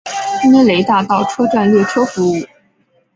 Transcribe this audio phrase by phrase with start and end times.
[0.51, 2.33] 涅雷大道车站列车服务。